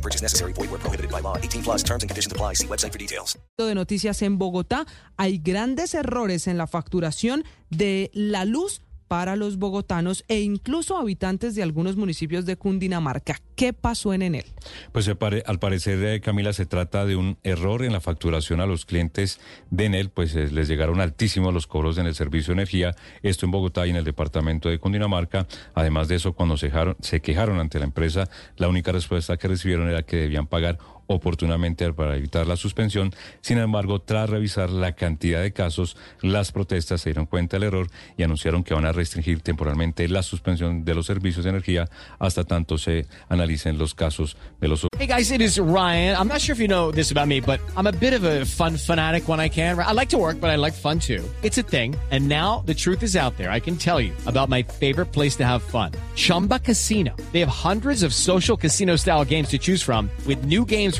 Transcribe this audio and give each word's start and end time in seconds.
No 0.00 0.02
purchase 0.02 0.22
necessary. 0.22 0.54
Void 0.54 0.70
where 0.70 0.80
prohibited 0.80 1.10
by 1.10 1.20
law. 1.20 1.36
18 1.36 1.62
plus 1.62 1.82
terms 1.82 2.02
and 2.02 2.10
conditions 2.10 2.32
apply. 2.32 2.54
See 2.54 2.66
website 2.66 2.92
for 2.92 2.98
details. 2.98 3.38
de 3.58 3.74
noticias 3.74 4.22
en 4.22 4.38
Bogotá, 4.38 4.86
hay 5.18 5.38
grandes 5.38 5.94
errores 5.94 6.46
en 6.46 6.56
la 6.56 6.66
facturación 6.66 7.44
de 7.68 8.10
la 8.14 8.46
luz 8.46 8.80
para 9.10 9.34
los 9.34 9.56
bogotanos 9.56 10.24
e 10.28 10.38
incluso 10.38 10.96
habitantes 10.96 11.56
de 11.56 11.64
algunos 11.64 11.96
municipios 11.96 12.46
de 12.46 12.54
Cundinamarca. 12.54 13.40
¿Qué 13.56 13.72
pasó 13.72 14.14
en 14.14 14.22
Enel? 14.22 14.44
Pues 14.92 15.08
al 15.08 15.58
parecer, 15.58 16.00
eh, 16.04 16.20
Camila, 16.20 16.52
se 16.52 16.64
trata 16.64 17.04
de 17.04 17.16
un 17.16 17.36
error 17.42 17.82
en 17.82 17.92
la 17.92 18.00
facturación 18.00 18.60
a 18.60 18.66
los 18.66 18.86
clientes 18.86 19.40
de 19.68 19.86
Enel, 19.86 20.10
pues 20.10 20.36
eh, 20.36 20.48
les 20.52 20.68
llegaron 20.68 21.00
altísimos 21.00 21.52
los 21.52 21.66
cobros 21.66 21.98
en 21.98 22.06
el 22.06 22.14
servicio 22.14 22.54
de 22.54 22.60
energía, 22.60 22.94
esto 23.24 23.46
en 23.46 23.50
Bogotá 23.50 23.84
y 23.84 23.90
en 23.90 23.96
el 23.96 24.04
departamento 24.04 24.68
de 24.68 24.78
Cundinamarca. 24.78 25.48
Además 25.74 26.06
de 26.06 26.14
eso, 26.14 26.34
cuando 26.34 26.56
se, 26.56 26.70
se 27.00 27.20
quejaron 27.20 27.58
ante 27.58 27.80
la 27.80 27.86
empresa, 27.86 28.28
la 28.58 28.68
única 28.68 28.92
respuesta 28.92 29.36
que 29.36 29.48
recibieron 29.48 29.90
era 29.90 30.04
que 30.04 30.18
debían 30.18 30.46
pagar 30.46 30.78
oportunamente 31.10 31.92
para 31.92 32.16
evitar 32.16 32.46
la 32.46 32.56
suspensión. 32.56 33.12
Sin 33.40 33.58
embargo, 33.58 34.00
tras 34.00 34.30
revisar 34.30 34.70
la 34.70 34.92
cantidad 34.92 35.42
de 35.42 35.52
casos, 35.52 35.96
las 36.22 36.52
protestas 36.52 37.00
se 37.00 37.10
dieron 37.10 37.26
cuenta 37.26 37.56
del 37.56 37.64
error 37.64 37.88
y 38.16 38.22
anunciaron 38.22 38.62
que 38.62 38.74
van 38.74 38.86
a 38.86 38.92
restringir 38.92 39.40
temporalmente 39.40 40.08
la 40.08 40.22
suspensión 40.22 40.84
de 40.84 40.94
los 40.94 41.06
servicios 41.06 41.44
de 41.44 41.50
energía 41.50 41.88
hasta 42.18 42.44
tanto 42.44 42.78
se 42.78 43.06
analicen 43.28 43.76
los 43.76 43.94
casos 43.94 44.36
de 44.60 44.68
los 44.68 44.86
Hey 44.98 45.06
guys, 45.06 45.30
it 45.30 45.40
is 45.40 45.58
Ryan. 45.58 46.14
I'm 46.16 46.28
not 46.28 46.40
sure 46.40 46.52
if 46.52 46.60
you 46.60 46.68
know 46.68 46.92
this 46.92 47.10
about 47.10 47.26
me, 47.26 47.40
but 47.40 47.58
I'm 47.76 47.86
a 47.86 47.92
bit 47.92 48.12
of 48.12 48.22
a 48.24 48.44
fun 48.44 48.76
fanatic 48.76 49.28
when 49.28 49.40
I 49.40 49.48
can. 49.48 49.78
I 49.78 49.92
like 49.92 50.10
to 50.10 50.18
work, 50.18 50.40
but 50.40 50.50
I 50.50 50.56
like 50.56 50.74
fun 50.74 50.98
too. 50.98 51.24
It's 51.42 51.56
a 51.58 51.62
thing. 51.62 51.96
And 52.10 52.28
now 52.28 52.62
the 52.66 52.74
truth 52.74 53.02
is 53.02 53.16
out 53.16 53.36
there. 53.38 53.50
I 53.50 53.60
can 53.60 53.76
tell 53.76 54.00
you 54.00 54.12
about 54.26 54.48
my 54.48 54.62
favorite 54.62 55.06
place 55.06 55.36
to 55.36 55.44
have 55.46 55.62
fun. 55.62 55.92
Chumba 56.16 56.58
Casino. 56.58 57.16
They 57.32 57.40
have 57.40 57.48
hundreds 57.48 58.02
of 58.02 58.12
social 58.12 58.56
casino 58.58 58.96
style 58.96 59.24
games 59.24 59.48
to 59.48 59.58
choose 59.58 59.82
from 59.82 60.10
with 60.26 60.44
new 60.44 60.66
games 60.66 60.99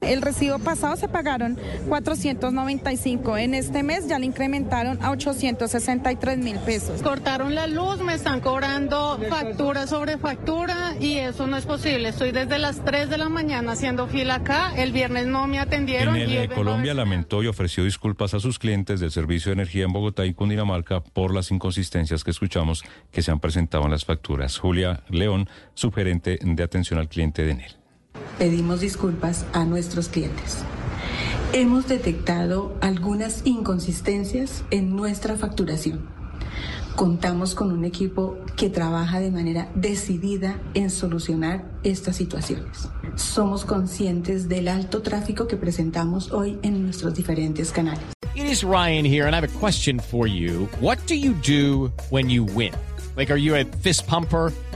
El 0.00 0.22
recibo 0.22 0.58
pasado 0.58 0.96
se 0.96 1.08
pagaron 1.08 1.58
495. 1.88 3.36
En 3.36 3.54
este 3.54 3.82
mes 3.82 4.08
ya 4.08 4.18
le 4.18 4.26
incrementaron 4.26 4.98
a 5.02 5.10
863 5.10 6.38
mil 6.38 6.56
pesos. 6.60 7.02
Cortaron 7.02 7.54
la 7.54 7.66
luz, 7.66 8.00
me 8.00 8.14
están 8.14 8.40
cobrando 8.40 9.18
factura 9.28 9.86
sobre 9.86 10.16
factura 10.16 10.94
y 11.00 11.16
eso 11.16 11.46
no 11.46 11.56
es 11.56 11.66
posible. 11.66 12.10
Estoy 12.10 12.32
desde 12.32 12.58
las 12.58 12.84
3 12.84 13.10
de 13.10 13.18
la 13.18 13.28
mañana 13.28 13.72
haciendo 13.72 14.06
fila 14.06 14.36
acá. 14.36 14.72
El 14.76 14.92
viernes 14.92 15.26
no 15.26 15.46
me 15.46 15.58
atendieron. 15.58 16.16
En 16.16 16.22
el 16.22 16.32
y 16.32 16.36
eh, 16.36 16.48
Colombia 16.48 16.94
lamentó 16.94 17.42
y 17.42 17.48
ofreció 17.48 17.84
disculpas 17.84 18.34
a 18.34 18.40
sus 18.40 18.58
clientes 18.58 19.00
del 19.00 19.10
servicio 19.10 19.50
de 19.50 19.54
energía 19.54 19.84
en 19.84 19.92
Bogotá 19.92 20.24
y 20.26 20.32
Cundinamarca 20.32 21.00
por 21.00 21.34
las 21.34 21.50
inconsistencias 21.50 22.22
que 22.22 22.30
escuchamos 22.30 22.84
que 23.10 23.22
se 23.22 23.30
han 23.30 23.40
presentado 23.40 23.84
en 23.84 23.90
las 23.90 24.04
facturas. 24.04 24.58
Julia 24.58 25.02
León, 25.08 25.48
subgerente 25.74 26.38
de 26.40 26.62
atención 26.62 27.00
al 27.00 27.08
cliente 27.08 27.42
de 27.42 27.50
Enel. 27.50 27.87
Pedimos 28.38 28.80
disculpas 28.80 29.44
a 29.52 29.64
nuestros 29.64 30.08
clientes. 30.08 30.58
Hemos 31.52 31.88
detectado 31.88 32.74
algunas 32.80 33.42
inconsistencias 33.44 34.64
en 34.70 34.94
nuestra 34.94 35.36
facturación. 35.36 36.06
Contamos 36.94 37.54
con 37.54 37.70
un 37.72 37.84
equipo 37.84 38.36
que 38.56 38.70
trabaja 38.70 39.20
de 39.20 39.30
manera 39.30 39.70
decidida 39.74 40.60
en 40.74 40.90
solucionar 40.90 41.64
estas 41.84 42.16
situaciones. 42.16 42.88
Somos 43.14 43.64
conscientes 43.64 44.48
del 44.48 44.68
alto 44.68 45.00
tráfico 45.00 45.46
que 45.46 45.56
presentamos 45.56 46.32
hoy 46.32 46.58
en 46.62 46.82
nuestros 46.82 47.14
diferentes 47.14 47.70
canales. 47.70 48.02
It 48.34 48.46
is 48.46 48.62
Ryan 48.62 49.04
here, 49.04 49.26
and 49.26 49.34
I 49.34 49.40
have 49.40 49.48
a 49.48 49.58
question 49.58 49.98
for 49.98 50.26
you. 50.28 50.68
What 50.80 50.98
do 51.06 51.14
you 51.14 51.34
do 51.34 51.92
when 52.10 52.28
you 52.28 52.44
win? 52.44 52.72
Like, 53.16 53.32
are 53.32 53.38
you 53.40 53.56
a 53.56 53.64
fist 53.82 54.06
pumper? 54.06 54.52